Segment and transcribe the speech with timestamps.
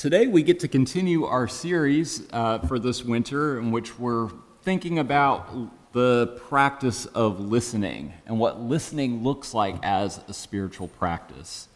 [0.00, 4.30] Today, we get to continue our series uh, for this winter in which we're
[4.62, 11.68] thinking about the practice of listening and what listening looks like as a spiritual practice.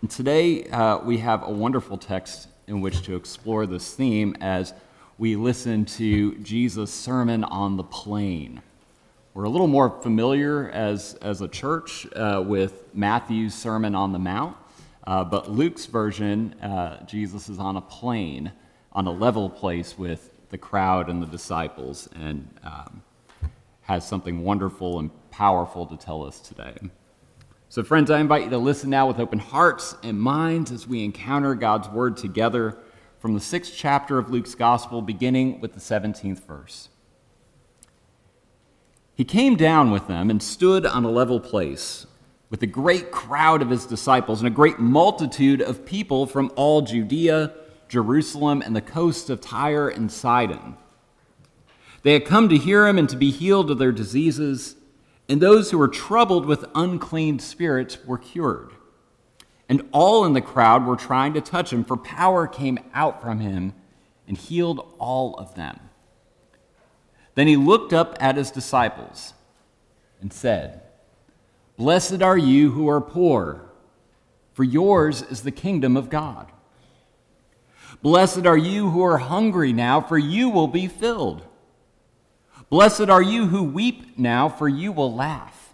[0.00, 4.72] And today, uh, we have a wonderful text in which to explore this theme as
[5.18, 8.62] we listen to Jesus' Sermon on the Plain.
[9.34, 14.18] We're a little more familiar as, as a church uh, with Matthew's Sermon on the
[14.18, 14.56] Mount.
[15.08, 18.52] Uh, but Luke's version, uh, Jesus is on a plain,
[18.92, 23.02] on a level place with the crowd and the disciples, and um,
[23.80, 26.76] has something wonderful and powerful to tell us today.
[27.70, 31.02] So, friends, I invite you to listen now with open hearts and minds as we
[31.02, 32.76] encounter God's word together
[33.18, 36.90] from the sixth chapter of Luke's gospel, beginning with the 17th verse.
[39.14, 42.04] He came down with them and stood on a level place
[42.50, 46.82] with a great crowd of his disciples and a great multitude of people from all
[46.82, 47.52] Judea,
[47.88, 50.76] Jerusalem, and the coast of Tyre and Sidon.
[52.02, 54.76] They had come to hear him and to be healed of their diseases,
[55.28, 58.72] and those who were troubled with unclean spirits were cured.
[59.68, 63.40] And all in the crowd were trying to touch him, for power came out from
[63.40, 63.74] him
[64.26, 65.78] and healed all of them.
[67.34, 69.34] Then he looked up at his disciples
[70.20, 70.82] and said,
[71.78, 73.62] Blessed are you who are poor,
[74.52, 76.50] for yours is the kingdom of God.
[78.02, 81.44] Blessed are you who are hungry now, for you will be filled.
[82.68, 85.72] Blessed are you who weep now, for you will laugh.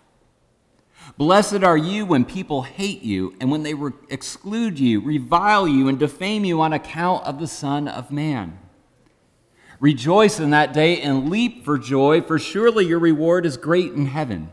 [1.17, 5.89] Blessed are you when people hate you, and when they re- exclude you, revile you,
[5.89, 8.59] and defame you on account of the Son of Man.
[9.81, 14.05] Rejoice in that day and leap for joy, for surely your reward is great in
[14.05, 14.53] heaven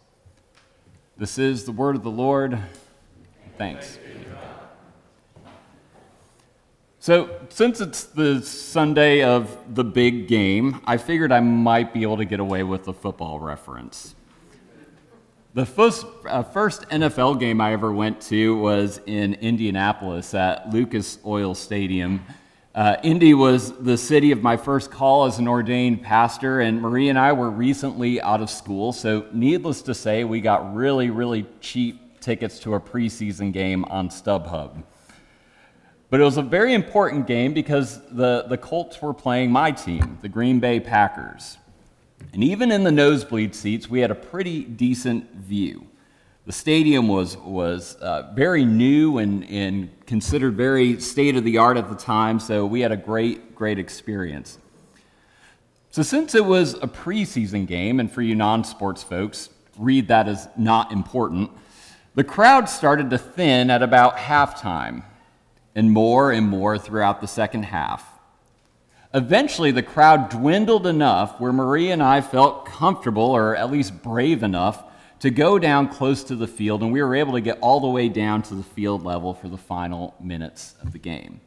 [1.17, 2.57] This is the word of the Lord.
[3.57, 3.99] Thanks.
[6.99, 12.17] So, since it's the Sunday of the big game, I figured I might be able
[12.17, 14.15] to get away with a football reference.
[15.53, 21.19] The first, uh, first NFL game I ever went to was in Indianapolis at Lucas
[21.25, 22.23] Oil Stadium.
[22.73, 27.09] Uh, Indy was the city of my first call as an ordained pastor, and Marie
[27.09, 31.45] and I were recently out of school, so needless to say, we got really, really
[31.59, 34.83] cheap tickets to a preseason game on StubHub.
[36.09, 40.17] But it was a very important game because the, the Colts were playing my team,
[40.21, 41.57] the Green Bay Packers.
[42.31, 45.87] And even in the nosebleed seats, we had a pretty decent view.
[46.45, 51.77] The stadium was, was uh, very new and, and considered very state of the art
[51.77, 54.57] at the time, so we had a great, great experience.
[55.91, 60.27] So, since it was a preseason game, and for you non sports folks, read that
[60.27, 61.51] as not important,
[62.15, 65.03] the crowd started to thin at about halftime
[65.75, 68.07] and more and more throughout the second half.
[69.13, 74.41] Eventually, the crowd dwindled enough where Marie and I felt comfortable, or at least brave
[74.41, 74.83] enough,
[75.21, 77.87] to go down close to the field, and we were able to get all the
[77.87, 81.39] way down to the field level for the final minutes of the game.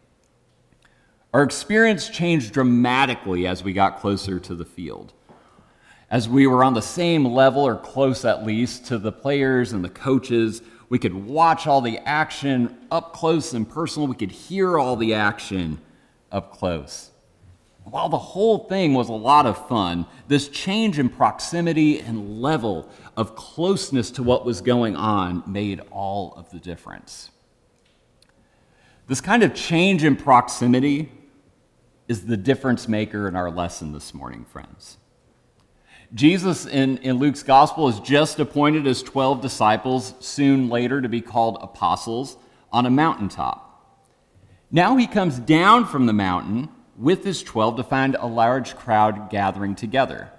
[1.33, 5.13] Our experience changed dramatically as we got closer to the field.
[6.09, 9.85] As we were on the same level, or close at least, to the players and
[9.85, 14.07] the coaches, we could watch all the action up close and personal.
[14.07, 15.81] We could hear all the action
[16.31, 17.11] up close.
[17.85, 22.89] While the whole thing was a lot of fun, this change in proximity and level
[23.17, 27.31] of closeness to what was going on made all of the difference.
[29.07, 31.13] This kind of change in proximity
[32.09, 34.97] is the difference maker in our lesson this morning, friends.
[36.15, 41.21] Jesus in, in Luke's gospel is just appointed as 12 disciples, soon later to be
[41.21, 42.39] called apostles,
[42.73, 43.61] on a mountaintop.
[44.71, 49.31] Now he comes down from the mountain with his 12 to find a large crowd
[49.31, 50.31] gathering together.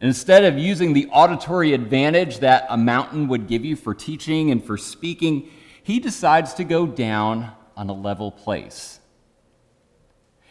[0.00, 4.64] Instead of using the auditory advantage that a mountain would give you for teaching and
[4.64, 5.48] for speaking,
[5.82, 8.98] he decides to go down on a level place.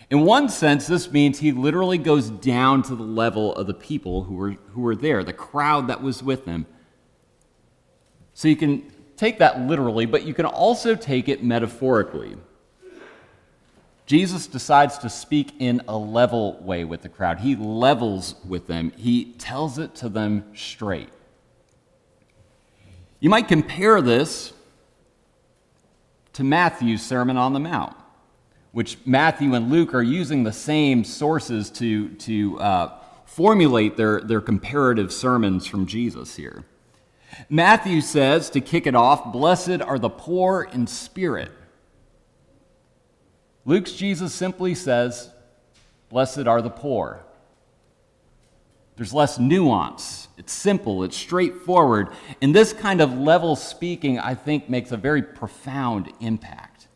[0.10, 4.24] In one sense, this means he literally goes down to the level of the people
[4.24, 6.66] who were, who were there, the crowd that was with him.
[8.34, 12.36] So you can take that literally, but you can also take it metaphorically.
[14.12, 17.40] Jesus decides to speak in a level way with the crowd.
[17.40, 21.08] He levels with them, he tells it to them straight.
[23.22, 24.52] You might compare this
[26.34, 27.96] to Matthew's Sermon on the Mount,
[28.74, 34.42] which Matthew and Luke are using the same sources to, to uh, formulate their, their
[34.42, 36.66] comparative sermons from Jesus here.
[37.50, 41.54] Matthew says, to kick it off, Blessed are the poor in spirit.
[43.66, 45.30] Luke's Jesus simply says,
[46.10, 47.24] Blessed are the poor.
[48.98, 50.28] There's less nuance.
[50.38, 52.10] It's simple, it's straightforward.
[52.42, 56.88] And this kind of level speaking, I think, makes a very profound impact.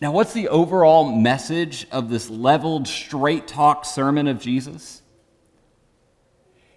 [0.00, 5.02] Now, what's the overall message of this leveled, straight talk sermon of Jesus?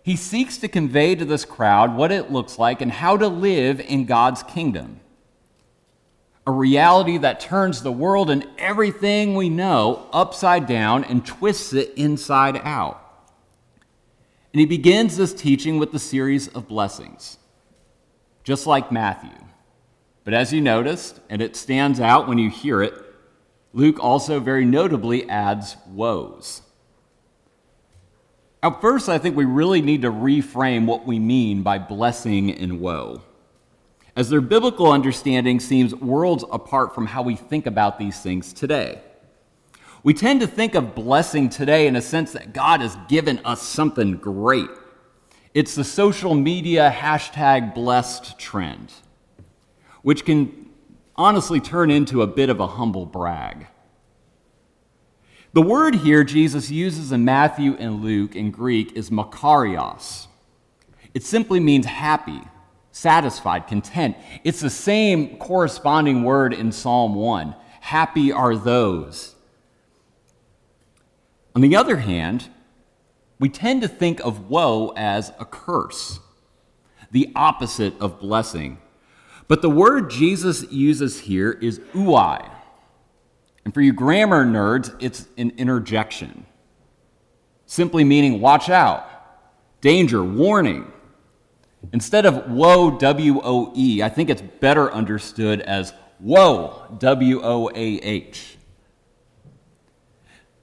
[0.01, 3.81] He seeks to convey to this crowd what it looks like and how to live
[3.81, 5.01] in God's kingdom.
[6.47, 11.93] A reality that turns the world and everything we know upside down and twists it
[11.95, 13.03] inside out.
[14.53, 17.37] And he begins this teaching with the series of blessings,
[18.45, 19.37] just like Matthew.
[20.23, 22.93] But as you noticed, and it stands out when you hear it,
[23.73, 26.61] Luke also very notably adds woes.
[28.63, 32.79] At first, I think we really need to reframe what we mean by blessing and
[32.79, 33.21] woe,
[34.17, 38.99] as their biblical understanding seems worlds apart from how we think about these things today.
[40.01, 43.61] We tend to think of blessing today in a sense that God has given us
[43.61, 44.69] something great.
[45.53, 48.91] It's the social media hashtag blessed trend,
[50.01, 50.71] which can
[51.15, 53.67] honestly turn into a bit of a humble brag.
[55.53, 60.25] The word here Jesus uses in Matthew and Luke in Greek is makarios.
[61.13, 62.41] It simply means happy,
[62.97, 64.17] satisfied, content.
[64.43, 67.55] It's the same corresponding word in Psalm 1.
[67.81, 69.35] Happy are those
[71.57, 72.49] on the other hand,
[73.39, 76.19] we tend to think of woe as a curse,
[77.09, 78.77] the opposite of blessing.
[79.47, 82.47] But the word Jesus uses here is ouai.
[83.65, 86.45] And for you grammar nerds, it's an interjection,
[87.65, 89.09] simply meaning watch out,
[89.81, 90.91] danger, warning.
[91.93, 97.69] Instead of woe, W O E, I think it's better understood as woe, W O
[97.69, 98.57] A H.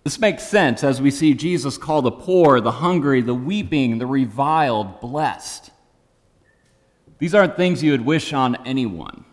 [0.03, 4.07] This makes sense as we see Jesus call the poor, the hungry, the weeping, the
[4.07, 5.71] reviled blessed.
[7.19, 9.25] These aren't things you would wish on anyone.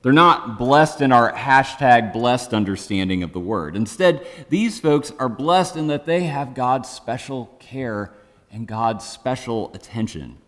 [0.00, 3.76] They're not blessed in our hashtag blessed understanding of the word.
[3.76, 8.14] Instead, these folks are blessed in that they have God's special care
[8.50, 10.38] and God's special attention.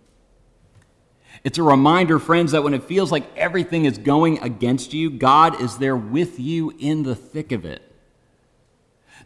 [1.44, 5.60] It's a reminder, friends, that when it feels like everything is going against you, God
[5.60, 7.82] is there with you in the thick of it.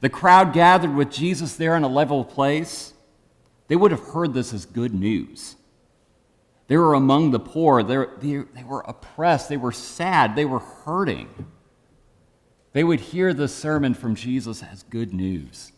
[0.00, 2.92] The crowd gathered with Jesus there in a level place,
[3.68, 5.56] they would have heard this as good news.
[6.66, 11.46] They were among the poor, they, they, were oppressed, they were sad, they were hurting.
[12.72, 15.72] They would hear the sermon from Jesus as good news,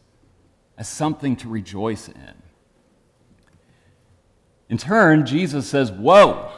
[0.79, 2.43] as something to rejoice in.
[4.69, 6.51] In turn, Jesus says, Woe!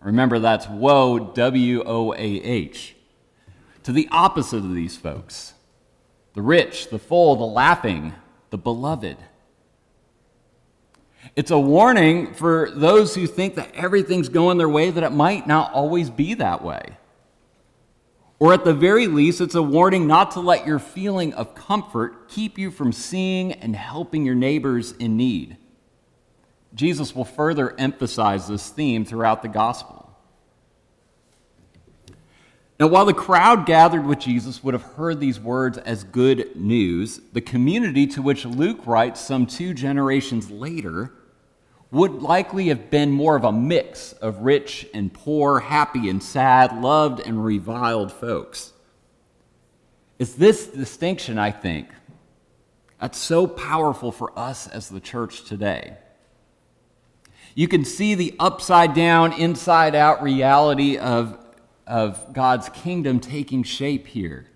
[0.00, 2.94] Remember, that's woe, W O A H,
[3.82, 5.54] to the opposite of these folks
[6.34, 8.12] the rich, the full, the laughing,
[8.50, 9.16] the beloved.
[11.34, 15.46] It's a warning for those who think that everything's going their way, that it might
[15.46, 16.98] not always be that way.
[18.38, 22.28] Or at the very least, it's a warning not to let your feeling of comfort
[22.28, 25.56] keep you from seeing and helping your neighbors in need.
[26.76, 30.14] Jesus will further emphasize this theme throughout the gospel.
[32.78, 37.20] Now, while the crowd gathered with Jesus would have heard these words as good news,
[37.32, 41.14] the community to which Luke writes some two generations later
[41.90, 46.82] would likely have been more of a mix of rich and poor, happy and sad,
[46.82, 48.74] loved and reviled folks.
[50.18, 51.88] It's this distinction, I think,
[53.00, 55.96] that's so powerful for us as the church today.
[57.56, 61.36] You can see the upside down, inside out reality of
[61.86, 64.46] of God's kingdom taking shape here.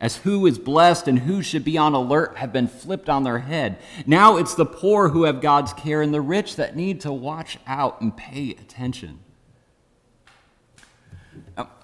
[0.00, 3.40] As who is blessed and who should be on alert have been flipped on their
[3.40, 3.78] head.
[4.06, 7.58] Now it's the poor who have God's care and the rich that need to watch
[7.66, 9.18] out and pay attention.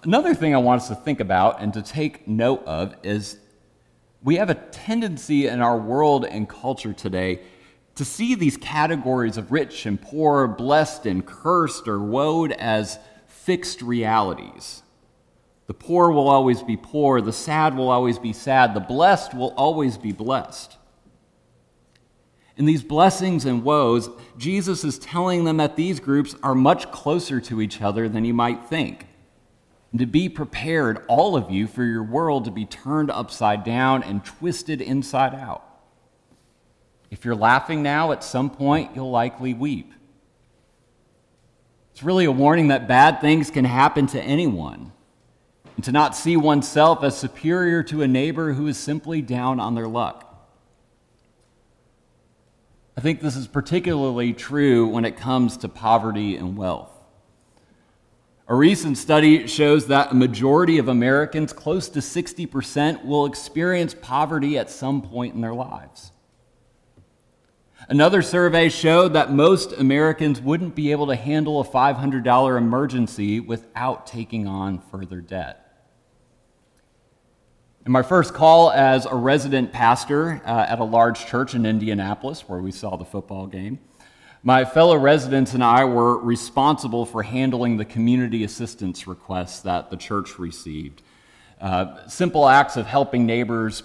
[0.02, 3.38] Another thing I want us to think about and to take note of is
[4.22, 7.40] we have a tendency in our world and culture today
[7.96, 13.82] to see these categories of rich and poor, blessed and cursed or woed as fixed
[13.82, 14.82] realities.
[15.66, 17.20] The poor will always be poor.
[17.20, 18.74] The sad will always be sad.
[18.74, 20.76] The blessed will always be blessed.
[22.56, 27.40] In these blessings and woes, Jesus is telling them that these groups are much closer
[27.40, 29.06] to each other than you might think.
[29.90, 34.02] And to be prepared, all of you, for your world to be turned upside down
[34.02, 35.65] and twisted inside out.
[37.10, 39.92] If you're laughing now, at some point you'll likely weep.
[41.92, 44.92] It's really a warning that bad things can happen to anyone,
[45.76, 49.74] and to not see oneself as superior to a neighbor who is simply down on
[49.74, 50.22] their luck.
[52.96, 56.90] I think this is particularly true when it comes to poverty and wealth.
[58.48, 64.56] A recent study shows that a majority of Americans, close to 60%, will experience poverty
[64.56, 66.12] at some point in their lives.
[67.88, 74.06] Another survey showed that most Americans wouldn't be able to handle a $500 emergency without
[74.06, 75.62] taking on further debt.
[77.84, 82.48] In my first call as a resident pastor uh, at a large church in Indianapolis,
[82.48, 83.78] where we saw the football game,
[84.42, 89.96] my fellow residents and I were responsible for handling the community assistance requests that the
[89.96, 91.02] church received.
[91.60, 93.84] Uh, simple acts of helping neighbors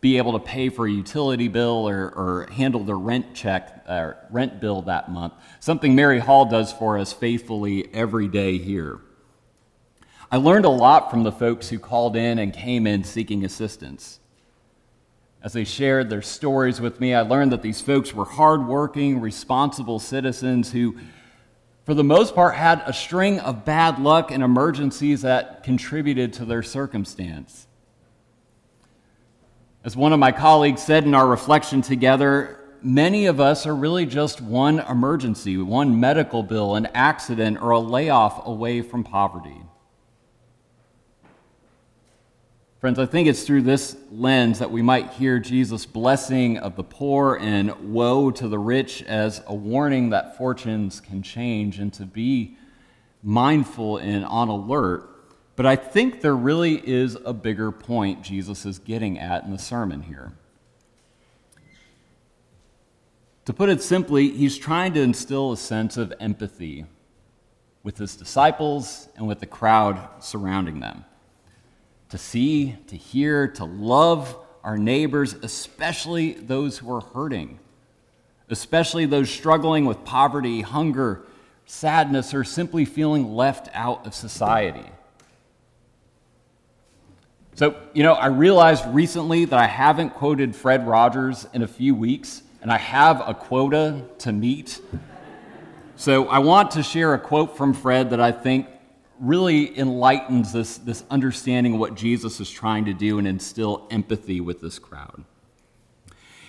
[0.00, 4.12] be able to pay for a utility bill or, or handle their rent check, uh,
[4.30, 5.34] rent bill that month.
[5.60, 9.00] Something Mary Hall does for us faithfully every day here.
[10.30, 14.20] I learned a lot from the folks who called in and came in seeking assistance.
[15.42, 20.00] As they shared their stories with me, I learned that these folks were hardworking, responsible
[20.00, 20.96] citizens who,
[21.84, 26.44] for the most part, had a string of bad luck and emergencies that contributed to
[26.44, 27.67] their circumstance.
[29.88, 34.04] As one of my colleagues said in our reflection together, many of us are really
[34.04, 39.56] just one emergency, one medical bill, an accident, or a layoff away from poverty.
[42.82, 46.84] Friends, I think it's through this lens that we might hear Jesus' blessing of the
[46.84, 52.04] poor and woe to the rich as a warning that fortunes can change and to
[52.04, 52.58] be
[53.22, 55.17] mindful and on alert.
[55.58, 59.58] But I think there really is a bigger point Jesus is getting at in the
[59.58, 60.30] sermon here.
[63.46, 66.86] To put it simply, he's trying to instill a sense of empathy
[67.82, 71.04] with his disciples and with the crowd surrounding them
[72.10, 77.58] to see, to hear, to love our neighbors, especially those who are hurting,
[78.48, 81.24] especially those struggling with poverty, hunger,
[81.66, 84.88] sadness, or simply feeling left out of society.
[87.58, 91.92] So, you know, I realized recently that I haven't quoted Fred Rogers in a few
[91.92, 94.80] weeks, and I have a quota to meet.
[95.96, 98.68] So, I want to share a quote from Fred that I think
[99.18, 104.40] really enlightens this, this understanding of what Jesus is trying to do and instill empathy
[104.40, 105.24] with this crowd.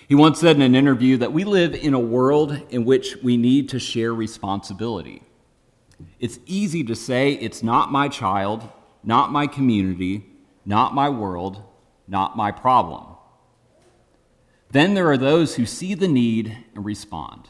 [0.06, 3.36] He once said in an interview that we live in a world in which we
[3.36, 5.24] need to share responsibility.
[6.20, 8.68] It's easy to say, it's not my child,
[9.02, 10.29] not my community,
[10.70, 11.64] not my world,
[12.06, 13.04] not my problem.
[14.70, 17.48] Then there are those who see the need and respond.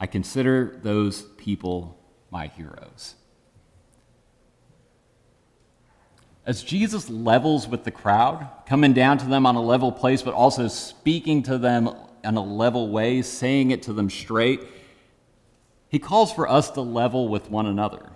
[0.00, 1.96] I consider those people
[2.28, 3.14] my heroes.
[6.44, 10.34] As Jesus levels with the crowd, coming down to them on a level place, but
[10.34, 14.62] also speaking to them in a level way, saying it to them straight,
[15.88, 18.10] he calls for us to level with one another.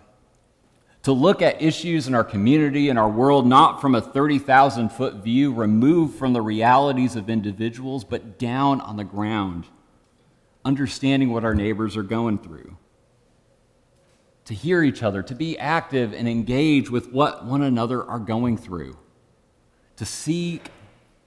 [1.04, 5.16] To look at issues in our community and our world not from a 30,000 foot
[5.16, 9.66] view removed from the realities of individuals, but down on the ground,
[10.64, 12.76] understanding what our neighbors are going through
[14.44, 18.56] to hear each other, to be active and engage with what one another are going
[18.56, 18.96] through,
[19.96, 20.70] to seek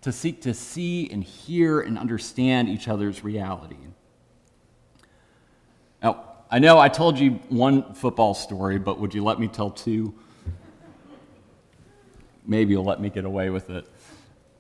[0.02, 3.76] to seek to see and hear and understand each other's reality.
[6.50, 10.14] I know I told you one football story, but would you let me tell two?
[12.46, 13.86] Maybe you'll let me get away with it.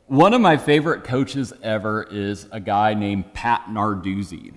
[0.08, 4.52] One of my favorite coaches ever is a guy named Pat Narduzzi.
[4.52, 4.54] He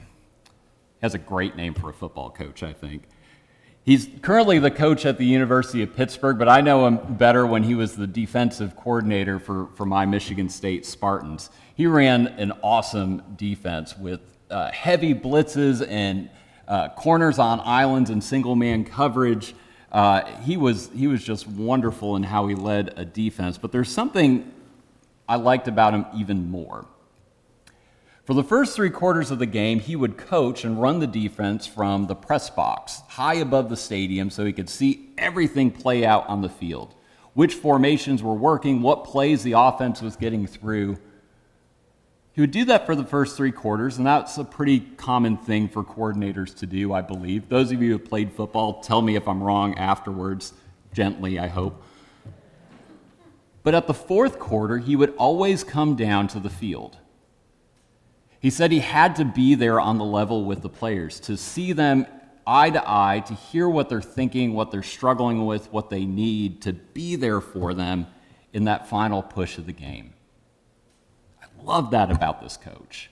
[1.03, 3.05] has a great name for a football coach, I think.
[3.85, 7.63] He's currently the coach at the University of Pittsburgh, but I know him better when
[7.63, 11.51] he was the defensive coordinator for, for my Michigan State Spartans.
[11.77, 14.21] He ran an awesome defense with
[14.51, 16.29] uh, heavy blitzes and
[16.71, 19.55] uh, corners on islands and single man coverage.
[19.91, 23.59] Uh, he, was, he was just wonderful in how he led a defense.
[23.59, 24.51] But there's something
[25.29, 26.87] I liked about him even more.
[28.25, 31.67] For the first three quarters of the game, he would coach and run the defense
[31.67, 36.29] from the press box, high above the stadium, so he could see everything play out
[36.29, 36.95] on the field.
[37.35, 40.99] Which formations were working, what plays the offense was getting through.
[42.41, 45.69] He would do that for the first three quarters, and that's a pretty common thing
[45.69, 47.51] for coordinators to do, I believe.
[47.51, 50.55] Those of you who have played football, tell me if I'm wrong afterwards,
[50.95, 51.83] gently, I hope.
[53.63, 56.97] But at the fourth quarter, he would always come down to the field.
[58.41, 61.75] He said he had to be there on the level with the players, to see
[61.75, 62.07] them
[62.47, 66.63] eye to eye, to hear what they're thinking, what they're struggling with, what they need,
[66.63, 68.07] to be there for them
[68.55, 70.15] in that final push of the game.
[71.65, 73.11] Love that about this coach.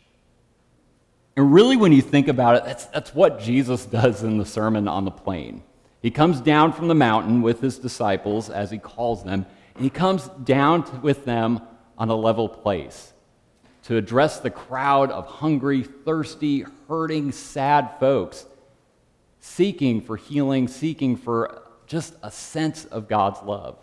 [1.37, 4.89] And really, when you think about it, that's, that's what Jesus does in the Sermon
[4.89, 5.63] on the Plain.
[6.03, 9.91] He comes down from the mountain with his disciples, as he calls them, and he
[9.91, 11.61] comes down with them
[11.97, 13.13] on a level place
[13.85, 18.45] to address the crowd of hungry, thirsty, hurting, sad folks
[19.41, 23.79] seeking for healing, seeking for just a sense of God's love.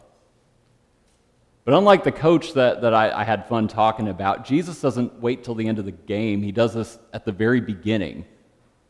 [1.65, 5.43] But unlike the coach that, that I, I, had fun talking about, Jesus doesn't wait
[5.43, 6.43] till the end of the game.
[6.43, 8.23] He does this at the very beginning.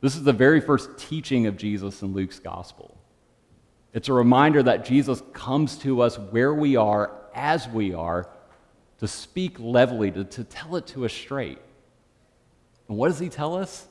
[0.02, 2.98] This is the very first teaching of Jesus in Luke's gospel.
[3.94, 8.30] It's a reminder that Jesus comes to us where we are, as we are,
[9.00, 11.60] to speak levelly, to, to tell it to us straight.
[12.90, 13.88] And what does he tell us?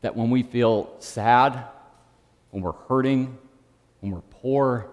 [0.00, 1.64] That when we feel sad,
[2.50, 3.38] when we're hurting,
[4.00, 4.90] when we're poor,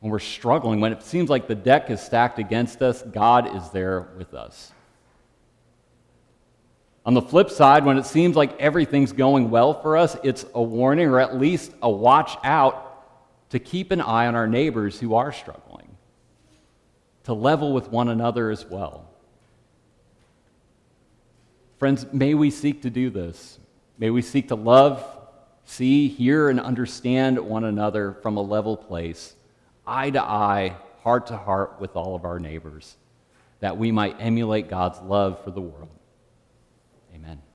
[0.00, 3.68] when we're struggling, when it seems like the deck is stacked against us, God is
[3.70, 4.72] there with us.
[7.04, 10.62] On the flip side, when it seems like everything's going well for us, it's a
[10.62, 12.86] warning or at least a watch out
[13.50, 15.96] to keep an eye on our neighbors who are struggling
[17.24, 19.08] to level with one another as well.
[21.78, 23.58] Friends, may we seek to do this.
[23.98, 25.04] May we seek to love,
[25.64, 29.34] see, hear, and understand one another from a level place,
[29.90, 32.96] eye to eye, heart to heart with all of our neighbors,
[33.58, 35.88] that we might emulate God's love for the world.
[37.14, 37.42] Amen.